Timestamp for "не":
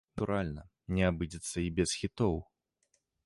0.99-1.03